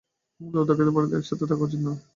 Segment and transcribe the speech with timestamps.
[0.41, 1.93] আমাদের, উদ্ধারকৃত প্রাণীদের, একসাথে থাকা উচিত, তাই না?